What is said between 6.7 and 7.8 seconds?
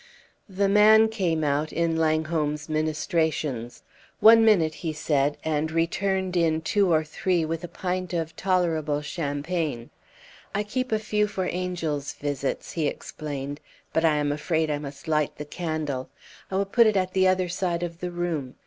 or three with a